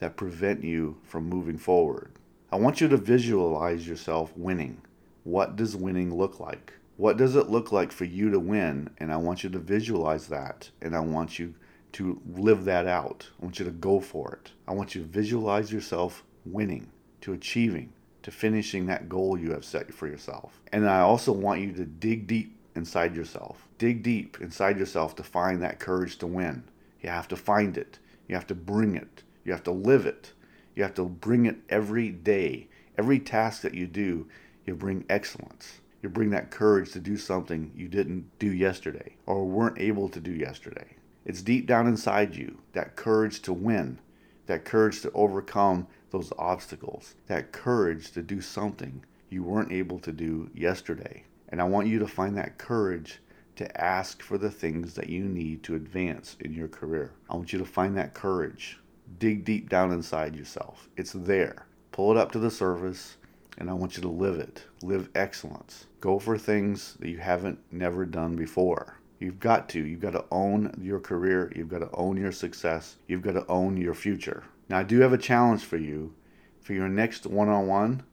that 0.00 0.16
prevent 0.16 0.64
you 0.64 0.98
from 1.04 1.28
moving 1.28 1.58
forward. 1.58 2.12
I 2.52 2.56
want 2.56 2.82
you 2.82 2.88
to 2.88 2.98
visualize 2.98 3.88
yourself 3.88 4.30
winning. 4.36 4.82
What 5.24 5.56
does 5.56 5.74
winning 5.74 6.14
look 6.14 6.38
like? 6.38 6.74
What 6.98 7.16
does 7.16 7.34
it 7.34 7.48
look 7.48 7.72
like 7.72 7.90
for 7.90 8.04
you 8.04 8.30
to 8.30 8.38
win? 8.38 8.90
And 8.98 9.10
I 9.10 9.16
want 9.16 9.42
you 9.42 9.48
to 9.48 9.58
visualize 9.58 10.26
that. 10.26 10.68
And 10.82 10.94
I 10.94 11.00
want 11.00 11.38
you 11.38 11.54
to 11.92 12.20
live 12.30 12.66
that 12.66 12.86
out. 12.86 13.30
I 13.40 13.46
want 13.46 13.58
you 13.58 13.64
to 13.64 13.70
go 13.70 14.00
for 14.00 14.32
it. 14.34 14.52
I 14.68 14.74
want 14.74 14.94
you 14.94 15.00
to 15.00 15.08
visualize 15.08 15.72
yourself 15.72 16.24
winning, 16.44 16.90
to 17.22 17.32
achieving, 17.32 17.90
to 18.22 18.30
finishing 18.30 18.84
that 18.84 19.08
goal 19.08 19.38
you 19.38 19.52
have 19.52 19.64
set 19.64 19.94
for 19.94 20.06
yourself. 20.06 20.60
And 20.72 20.86
I 20.86 21.00
also 21.00 21.32
want 21.32 21.62
you 21.62 21.72
to 21.72 21.86
dig 21.86 22.26
deep 22.26 22.54
inside 22.76 23.16
yourself. 23.16 23.66
Dig 23.78 24.02
deep 24.02 24.36
inside 24.42 24.78
yourself 24.78 25.16
to 25.16 25.22
find 25.22 25.62
that 25.62 25.80
courage 25.80 26.18
to 26.18 26.26
win. 26.26 26.64
You 27.00 27.08
have 27.08 27.28
to 27.28 27.36
find 27.36 27.78
it. 27.78 27.98
You 28.28 28.34
have 28.34 28.46
to 28.48 28.54
bring 28.54 28.94
it. 28.94 29.22
You 29.42 29.52
have 29.52 29.62
to 29.64 29.72
live 29.72 30.04
it. 30.04 30.32
You 30.74 30.82
have 30.82 30.94
to 30.94 31.04
bring 31.04 31.46
it 31.46 31.58
every 31.68 32.10
day. 32.10 32.68
Every 32.96 33.18
task 33.18 33.62
that 33.62 33.74
you 33.74 33.86
do, 33.86 34.26
you 34.66 34.74
bring 34.74 35.04
excellence. 35.08 35.80
You 36.02 36.08
bring 36.08 36.30
that 36.30 36.50
courage 36.50 36.92
to 36.92 37.00
do 37.00 37.16
something 37.16 37.72
you 37.76 37.88
didn't 37.88 38.26
do 38.38 38.52
yesterday 38.52 39.16
or 39.26 39.44
weren't 39.44 39.78
able 39.78 40.08
to 40.08 40.20
do 40.20 40.32
yesterday. 40.32 40.96
It's 41.24 41.42
deep 41.42 41.66
down 41.66 41.86
inside 41.86 42.34
you 42.34 42.58
that 42.72 42.96
courage 42.96 43.42
to 43.42 43.52
win, 43.52 43.98
that 44.46 44.64
courage 44.64 45.02
to 45.02 45.12
overcome 45.12 45.86
those 46.10 46.32
obstacles, 46.38 47.14
that 47.28 47.52
courage 47.52 48.10
to 48.12 48.22
do 48.22 48.40
something 48.40 49.04
you 49.30 49.42
weren't 49.42 49.72
able 49.72 49.98
to 50.00 50.12
do 50.12 50.50
yesterday. 50.54 51.22
And 51.48 51.60
I 51.60 51.64
want 51.64 51.86
you 51.86 51.98
to 52.00 52.08
find 52.08 52.36
that 52.36 52.58
courage 52.58 53.20
to 53.56 53.80
ask 53.80 54.22
for 54.22 54.38
the 54.38 54.50
things 54.50 54.94
that 54.94 55.08
you 55.08 55.24
need 55.24 55.62
to 55.62 55.74
advance 55.74 56.36
in 56.40 56.52
your 56.52 56.68
career. 56.68 57.12
I 57.30 57.36
want 57.36 57.52
you 57.52 57.58
to 57.58 57.64
find 57.64 57.96
that 57.96 58.14
courage. 58.14 58.78
Dig 59.18 59.44
deep 59.44 59.68
down 59.68 59.92
inside 59.92 60.34
yourself. 60.36 60.88
It's 60.96 61.12
there. 61.12 61.66
Pull 61.90 62.12
it 62.12 62.16
up 62.16 62.32
to 62.32 62.38
the 62.38 62.50
surface, 62.50 63.16
and 63.58 63.68
I 63.68 63.74
want 63.74 63.96
you 63.96 64.02
to 64.02 64.08
live 64.08 64.36
it. 64.38 64.64
Live 64.82 65.08
excellence. 65.14 65.86
Go 66.00 66.18
for 66.18 66.38
things 66.38 66.94
that 67.00 67.08
you 67.08 67.18
haven't 67.18 67.58
never 67.70 68.04
done 68.06 68.36
before. 68.36 68.98
You've 69.20 69.40
got 69.40 69.68
to. 69.70 69.80
You've 69.80 70.00
got 70.00 70.12
to 70.12 70.24
own 70.30 70.74
your 70.80 71.00
career. 71.00 71.52
You've 71.54 71.68
got 71.68 71.80
to 71.80 71.90
own 71.94 72.16
your 72.16 72.32
success. 72.32 72.96
You've 73.06 73.22
got 73.22 73.32
to 73.32 73.46
own 73.46 73.76
your 73.76 73.94
future. 73.94 74.44
Now, 74.68 74.78
I 74.78 74.82
do 74.82 75.00
have 75.00 75.12
a 75.12 75.18
challenge 75.18 75.64
for 75.64 75.76
you. 75.76 76.14
For 76.60 76.72
your 76.72 76.88
next 76.88 77.26
one 77.26 77.48
on 77.48 77.66
one, 77.66 78.04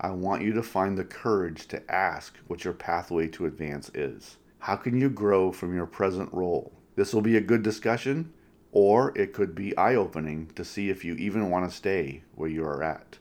I 0.00 0.10
want 0.10 0.42
you 0.42 0.52
to 0.52 0.62
find 0.62 0.98
the 0.98 1.04
courage 1.04 1.66
to 1.68 1.90
ask 1.90 2.36
what 2.46 2.64
your 2.64 2.74
pathway 2.74 3.28
to 3.28 3.46
advance 3.46 3.90
is. 3.94 4.36
How 4.58 4.76
can 4.76 5.00
you 5.00 5.08
grow 5.08 5.52
from 5.52 5.74
your 5.74 5.86
present 5.86 6.32
role? 6.32 6.72
This 6.96 7.14
will 7.14 7.22
be 7.22 7.36
a 7.36 7.40
good 7.40 7.62
discussion, 7.62 8.32
or 8.74 9.16
it 9.16 9.32
could 9.32 9.54
be 9.54 9.76
eye 9.78 9.94
opening 9.94 10.50
to 10.56 10.64
see 10.64 10.90
if 10.90 11.04
you 11.04 11.14
even 11.14 11.48
want 11.48 11.70
to 11.70 11.74
stay 11.74 12.24
where 12.34 12.50
you 12.50 12.64
are 12.64 12.82
at. 12.82 13.18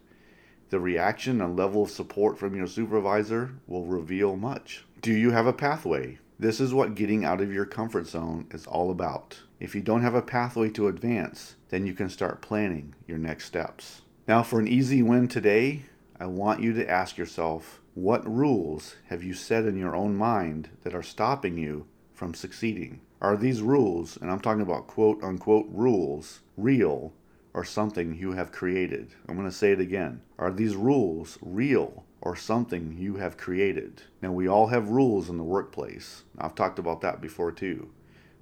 The 0.72 0.80
reaction 0.80 1.42
and 1.42 1.56
level 1.56 1.84
of 1.84 1.92
support 1.92 2.40
from 2.40 2.56
your 2.56 2.66
supervisor 2.66 3.52
will 3.68 3.86
reveal 3.86 4.36
much. 4.36 4.84
Do 5.00 5.14
you 5.14 5.30
have 5.30 5.46
a 5.46 5.54
pathway? 5.54 6.18
This 6.40 6.60
is 6.60 6.74
what 6.74 6.96
getting 6.96 7.24
out 7.24 7.40
of 7.40 7.54
your 7.54 7.66
comfort 7.66 8.08
zone 8.08 8.48
is 8.50 8.66
all 8.66 8.90
about. 8.90 9.42
If 9.60 9.76
you 9.76 9.82
don't 9.82 10.02
have 10.02 10.16
a 10.16 10.24
pathway 10.24 10.72
to 10.72 10.88
advance, 10.88 11.56
then 11.70 11.86
you 11.86 11.94
can 11.94 12.10
start 12.10 12.42
planning 12.42 12.96
your 13.08 13.20
next 13.20 13.46
steps. 13.46 14.02
Now, 14.28 14.42
for 14.42 14.60
an 14.60 14.68
easy 14.68 15.04
win 15.04 15.28
today, 15.28 15.84
I 16.20 16.26
want 16.26 16.64
you 16.64 16.74
to 16.74 16.90
ask 16.90 17.16
yourself 17.16 17.80
what 17.94 18.28
rules 18.28 18.96
have 19.10 19.24
you 19.24 19.36
set 19.36 19.66
in 19.66 19.78
your 19.78 19.96
own 19.96 20.16
mind 20.16 20.70
that 20.82 20.96
are 20.96 21.04
stopping 21.04 21.60
you 21.60 21.86
from 22.24 22.34
succeeding? 22.34 23.02
Are 23.20 23.36
these 23.36 23.62
rules, 23.62 24.16
and 24.16 24.32
I'm 24.32 24.40
talking 24.40 24.62
about 24.62 24.88
quote 24.88 25.22
unquote 25.22 25.68
rules, 25.70 26.40
real 26.56 27.12
or 27.54 27.66
something 27.66 28.16
you 28.16 28.32
have 28.32 28.50
created? 28.50 29.10
I'm 29.28 29.36
going 29.36 29.50
to 29.50 29.54
say 29.54 29.74
it 29.74 29.82
again. 29.82 30.22
Are 30.40 30.50
these 30.50 30.78
rules 30.78 31.38
real 31.42 32.06
or 32.22 32.38
something 32.38 32.96
you 32.98 33.18
have 33.18 33.36
created? 33.36 34.04
Now, 34.22 34.32
we 34.32 34.48
all 34.48 34.68
have 34.68 34.88
rules 34.88 35.30
in 35.30 35.38
the 35.38 35.44
workplace. 35.44 36.24
I've 36.38 36.56
talked 36.56 36.80
about 36.80 37.02
that 37.02 37.20
before 37.20 37.52
too. 37.52 37.90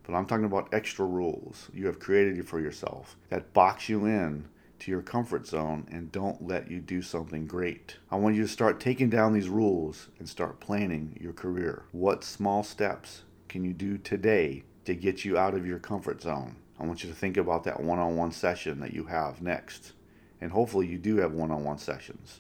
But 0.04 0.14
I'm 0.14 0.28
talking 0.28 0.46
about 0.46 0.72
extra 0.72 1.08
rules 1.08 1.72
you 1.74 1.88
have 1.88 1.98
created 1.98 2.48
for 2.48 2.60
yourself 2.60 3.18
that 3.30 3.52
box 3.52 3.90
you 3.90 4.06
in 4.06 4.48
to 4.78 4.92
your 4.92 5.02
comfort 5.02 5.48
zone 5.48 5.88
and 5.92 6.12
don't 6.12 6.48
let 6.48 6.70
you 6.70 6.82
do 6.82 7.02
something 7.02 7.48
great. 7.48 7.98
I 8.12 8.18
want 8.18 8.36
you 8.36 8.44
to 8.44 8.48
start 8.48 8.80
taking 8.80 9.10
down 9.10 9.34
these 9.34 9.50
rules 9.50 10.10
and 10.20 10.30
start 10.30 10.60
planning 10.60 11.18
your 11.20 11.34
career. 11.34 11.86
What 11.92 12.24
small 12.24 12.62
steps 12.62 13.24
can 13.52 13.66
you 13.66 13.74
do 13.74 13.98
today 13.98 14.64
to 14.86 14.96
get 14.96 15.26
you 15.26 15.38
out 15.38 15.54
of 15.54 15.68
your 15.68 15.78
comfort 15.78 16.22
zone. 16.22 16.56
I 16.80 16.86
want 16.86 17.04
you 17.04 17.10
to 17.10 17.16
think 17.16 17.36
about 17.36 17.66
that 17.66 17.82
one 17.82 18.00
on 18.00 18.16
one 18.16 18.32
session 18.32 18.80
that 18.80 18.94
you 18.94 19.04
have 19.04 19.42
next. 19.42 19.92
And 20.40 20.54
hopefully, 20.54 20.88
you 20.88 20.98
do 20.98 21.18
have 21.18 21.34
one 21.34 21.52
on 21.52 21.66
one 21.66 21.78
sessions. 21.78 22.40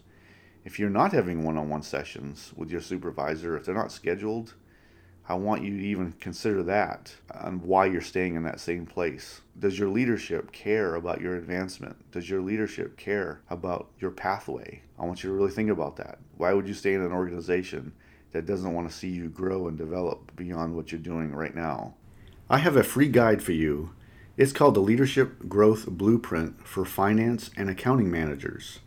If 0.64 0.80
you're 0.80 0.90
not 0.90 1.12
having 1.12 1.44
one 1.44 1.58
on 1.58 1.68
one 1.68 1.84
sessions 1.84 2.54
with 2.56 2.72
your 2.72 2.80
supervisor, 2.80 3.58
if 3.58 3.66
they're 3.66 3.76
not 3.76 3.92
scheduled, 3.92 4.54
I 5.28 5.34
want 5.34 5.64
you 5.64 5.78
to 5.78 5.84
even 5.84 6.14
consider 6.14 6.64
that 6.64 7.14
and 7.30 7.62
why 7.62 7.88
you're 7.88 8.00
staying 8.00 8.36
in 8.36 8.44
that 8.44 8.62
same 8.62 8.86
place. 8.86 9.42
Does 9.60 9.78
your 9.78 9.90
leadership 9.90 10.54
care 10.54 10.96
about 10.96 11.20
your 11.20 11.36
advancement? 11.36 12.10
Does 12.12 12.30
your 12.30 12.42
leadership 12.42 12.96
care 12.96 13.42
about 13.50 13.90
your 14.00 14.12
pathway? 14.12 14.82
I 14.98 15.06
want 15.06 15.24
you 15.24 15.30
to 15.30 15.36
really 15.36 15.52
think 15.52 15.70
about 15.70 15.98
that. 15.98 16.20
Why 16.38 16.54
would 16.54 16.70
you 16.70 16.74
stay 16.74 16.94
in 16.94 17.02
an 17.02 17.12
organization 17.12 17.92
that 18.32 18.46
doesn't 18.46 18.74
want 18.74 18.90
to 18.90 18.96
see 18.96 19.10
you 19.10 19.30
grow 19.30 19.68
and 19.68 19.78
develop 19.78 20.36
beyond 20.36 20.76
what 20.76 20.92
you're 20.92 21.00
doing 21.02 21.34
right 21.34 21.56
now? 21.56 21.96
I 22.50 22.58
have 22.58 22.76
a 22.76 22.84
free 22.84 23.08
guide 23.08 23.42
for 23.42 23.52
you. 23.52 23.92
It's 24.38 24.54
called 24.54 24.76
the 24.76 24.82
Leadership 24.82 25.48
Growth 25.48 25.86
Blueprint 25.88 26.66
for 26.68 26.86
Finance 26.86 27.52
and 27.56 27.70
Accounting 27.70 28.10
Managers. 28.10 28.80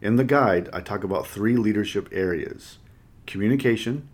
In 0.00 0.16
the 0.16 0.24
guide, 0.24 0.68
I 0.72 0.80
talk 0.80 1.04
about 1.04 1.26
three 1.26 1.56
leadership 1.56 2.08
areas 2.12 2.78
communication, 3.26 4.08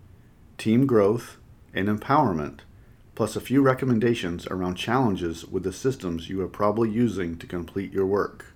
team 0.56 0.86
growth, 0.86 1.36
and 1.74 1.88
empowerment, 1.88 2.60
plus 3.14 3.34
a 3.34 3.40
few 3.40 3.60
recommendations 3.60 4.46
around 4.46 4.76
challenges 4.76 5.44
with 5.44 5.64
the 5.64 5.72
systems 5.72 6.28
you 6.28 6.40
are 6.40 6.48
probably 6.48 6.90
using 6.90 7.36
to 7.38 7.46
complete 7.46 7.92
your 7.92 8.06
work. 8.06 8.54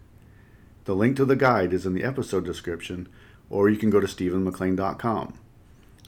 The 0.84 0.94
link 0.94 1.16
to 1.16 1.24
the 1.24 1.36
guide 1.36 1.72
is 1.72 1.86
in 1.86 1.94
the 1.94 2.04
episode 2.04 2.44
description, 2.44 3.08
or 3.50 3.68
you 3.68 3.76
can 3.76 3.90
go 3.90 4.00
to 4.00 4.06
stephenmclain.com. 4.06 5.38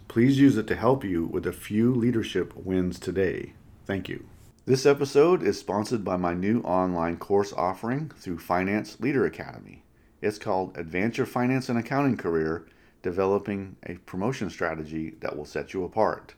Please 0.08 0.38
use 0.38 0.56
it 0.56 0.66
to 0.68 0.76
help 0.76 1.04
you 1.04 1.26
with 1.26 1.46
a 1.46 1.52
few 1.52 1.92
leadership 1.92 2.54
wins 2.56 2.98
today. 2.98 3.52
Thank 3.84 4.08
you. 4.08 4.24
This 4.64 4.86
episode 4.86 5.42
is 5.42 5.58
sponsored 5.58 6.04
by 6.04 6.16
my 6.16 6.32
new 6.32 6.60
online 6.60 7.18
course 7.18 7.52
offering 7.52 8.10
through 8.16 8.38
Finance 8.38 8.98
Leader 9.00 9.26
Academy. 9.26 9.82
It's 10.22 10.38
called 10.38 10.78
Advance 10.78 11.18
Your 11.18 11.26
Finance 11.26 11.68
and 11.68 11.78
Accounting 11.78 12.16
Career 12.16 12.66
Developing 13.02 13.76
a 13.84 13.94
Promotion 13.94 14.48
Strategy 14.48 15.14
That 15.20 15.36
Will 15.36 15.44
Set 15.44 15.74
You 15.74 15.84
Apart. 15.84 16.34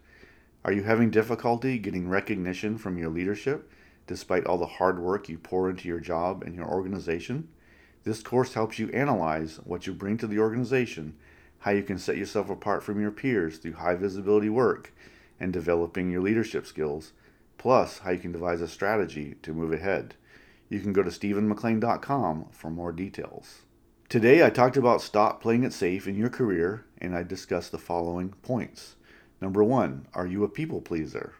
Are 0.64 0.72
you 0.72 0.82
having 0.82 1.10
difficulty 1.10 1.78
getting 1.78 2.08
recognition 2.08 2.78
from 2.78 2.98
your 2.98 3.10
leadership 3.10 3.70
despite 4.06 4.46
all 4.46 4.58
the 4.58 4.66
hard 4.66 4.98
work 4.98 5.28
you 5.28 5.38
pour 5.38 5.70
into 5.70 5.86
your 5.86 6.00
job 6.00 6.42
and 6.42 6.54
your 6.54 6.66
organization? 6.66 7.48
This 8.02 8.22
course 8.22 8.54
helps 8.54 8.78
you 8.78 8.88
analyze 8.90 9.56
what 9.64 9.86
you 9.86 9.92
bring 9.92 10.16
to 10.18 10.26
the 10.26 10.38
organization, 10.38 11.14
how 11.60 11.70
you 11.70 11.82
can 11.82 11.98
set 11.98 12.16
yourself 12.16 12.50
apart 12.50 12.82
from 12.82 13.00
your 13.00 13.10
peers 13.10 13.58
through 13.58 13.74
high 13.74 13.94
visibility 13.94 14.48
work, 14.48 14.92
and 15.40 15.52
developing 15.52 16.10
your 16.10 16.22
leadership 16.22 16.66
skills 16.66 17.12
plus 17.58 17.98
how 17.98 18.10
you 18.10 18.18
can 18.18 18.32
devise 18.32 18.60
a 18.60 18.68
strategy 18.68 19.34
to 19.42 19.52
move 19.52 19.72
ahead. 19.72 20.14
You 20.68 20.80
can 20.80 20.92
go 20.92 21.02
to 21.02 21.10
stephenmclain.com 21.10 22.46
for 22.52 22.70
more 22.70 22.92
details. 22.92 23.62
Today 24.08 24.44
I 24.44 24.50
talked 24.50 24.76
about 24.76 25.02
stop 25.02 25.42
playing 25.42 25.64
it 25.64 25.72
safe 25.72 26.06
in 26.06 26.16
your 26.16 26.30
career 26.30 26.86
and 26.98 27.14
I 27.14 27.22
discussed 27.24 27.72
the 27.72 27.78
following 27.78 28.30
points. 28.42 28.96
Number 29.40 29.62
one, 29.62 30.06
are 30.14 30.26
you 30.26 30.44
a 30.44 30.48
people 30.48 30.80
pleaser? 30.80 31.34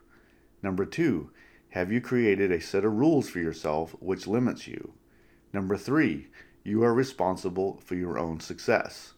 Number 0.63 0.85
two, 0.85 1.31
have 1.71 1.93
you 1.93 2.01
created 2.01 2.51
a 2.51 2.61
set 2.61 2.85
of 2.85 2.95
rules 2.95 3.29
for 3.29 3.39
yourself 3.39 3.95
which 4.01 4.27
limits 4.27 4.67
you? 4.67 4.93
Number 5.53 5.77
three, 5.77 6.29
you 6.65 6.83
are 6.83 6.95
responsible 6.95 7.81
for 7.85 7.95
your 7.95 8.19
own 8.19 8.41
success. 8.41 9.15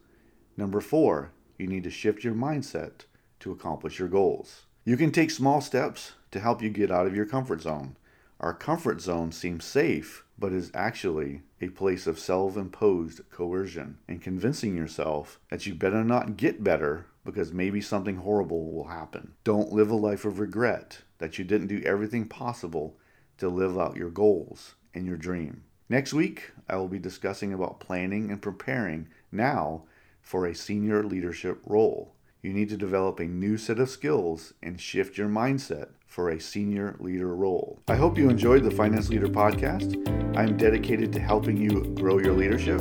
Number 0.57 0.81
four, 0.81 1.33
you 1.59 1.67
need 1.67 1.85
to 1.85 1.91
shift 1.91 2.25
your 2.25 2.35
mindset 2.35 3.05
to 3.41 3.53
accomplish 3.53 3.99
your 3.99 4.09
goals. 4.09 4.63
You 4.85 4.97
can 4.97 5.13
take 5.13 5.31
small 5.31 5.61
steps 5.61 6.13
to 6.31 6.41
help 6.41 6.63
you 6.63 6.71
get 6.71 6.91
out 6.91 7.07
of 7.07 7.15
your 7.15 7.27
comfort 7.27 7.63
zone. 7.63 7.97
Our 8.41 8.55
comfort 8.55 9.03
zone 9.03 9.33
seems 9.33 9.65
safe, 9.65 10.25
but 10.39 10.53
is 10.53 10.71
actually 10.73 11.43
a 11.61 11.69
place 11.69 12.07
of 12.07 12.19
self 12.19 12.57
imposed 12.57 13.21
coercion 13.31 13.99
and 14.09 14.23
convincing 14.23 14.75
yourself 14.75 15.39
that 15.51 15.67
you 15.67 15.75
better 15.75 16.03
not 16.03 16.39
get 16.39 16.65
better 16.65 17.07
because 17.25 17.53
maybe 17.53 17.83
something 17.83 18.17
horrible 18.17 18.73
will 18.73 18.89
happen. 18.89 19.35
Don't 19.45 19.73
live 19.73 19.91
a 19.91 19.97
life 19.97 20.25
of 20.25 20.41
regret 20.41 21.03
that 21.19 21.39
you 21.39 21.45
didn't 21.45 21.67
do 21.67 21.83
everything 21.85 22.27
possible 22.27 22.97
to 23.37 23.49
live 23.49 23.79
out 23.79 23.97
your 23.97 24.11
goals 24.11 24.75
and 24.95 25.07
your 25.07 25.19
dream. 25.19 25.65
Next 25.91 26.15
week, 26.15 26.53
I 26.69 26.77
will 26.77 26.89
be 26.89 26.99
discussing 26.99 27.53
about 27.53 27.81
planning 27.81 28.31
and 28.31 28.41
preparing 28.41 29.09
now 29.31 29.85
for 30.21 30.47
a 30.47 30.55
senior 30.55 31.03
leadership 31.03 31.61
role. 31.65 32.15
You 32.43 32.53
need 32.55 32.71
to 32.71 32.77
develop 32.77 33.21
a 33.21 33.25
new 33.25 33.59
set 33.59 33.79
of 33.79 33.91
skills 33.91 34.55
and 34.63 34.81
shift 34.81 35.19
your 35.19 35.29
mindset 35.29 35.89
for 36.07 36.31
a 36.31 36.41
senior 36.41 36.97
leader 36.99 37.35
role. 37.35 37.81
I 37.89 37.97
hope 37.97 38.17
you 38.17 38.31
enjoyed 38.31 38.65
the 38.65 38.71
Finance 38.71 39.11
Leader 39.11 39.29
podcast. 39.29 39.97
I 40.37 40.43
am 40.43 40.57
dedicated 40.57 41.13
to 41.13 41.21
helping 41.21 41.57
you 41.57 41.85
grow 41.95 42.19
your 42.19 42.33
leadership. 42.33 42.81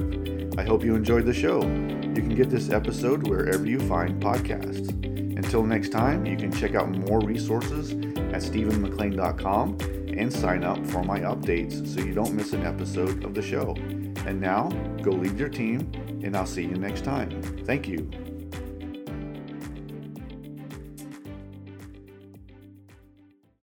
I 0.58 0.64
hope 0.64 0.84
you 0.84 0.96
enjoyed 0.96 1.26
the 1.26 1.34
show. 1.34 1.62
You 1.62 2.22
can 2.22 2.36
get 2.36 2.50
this 2.50 2.70
episode 2.70 3.28
wherever 3.28 3.66
you 3.66 3.80
find 3.82 4.22
podcasts. 4.22 4.90
Until 5.38 5.64
next 5.64 5.90
time, 5.90 6.26
you 6.26 6.38
can 6.38 6.52
check 6.52 6.76
out 6.76 6.90
more 6.90 7.20
resources 7.20 7.92
at 7.92 8.42
stephenmclain.com 8.42 9.78
and 10.18 10.32
sign 10.32 10.64
up 10.64 10.86
for 10.88 11.04
my 11.04 11.20
updates 11.20 11.88
so 11.88 12.02
you 12.02 12.14
don't 12.14 12.34
miss 12.34 12.54
an 12.54 12.66
episode 12.66 13.24
of 13.24 13.34
the 13.34 13.42
show. 13.42 13.76
And 14.26 14.42
now, 14.42 14.70
go 15.02 15.12
lead 15.12 15.38
your 15.38 15.50
team, 15.50 15.92
and 16.24 16.36
I'll 16.36 16.46
see 16.46 16.64
you 16.64 16.76
next 16.76 17.04
time. 17.04 17.42
Thank 17.66 17.88
you. 17.88 18.10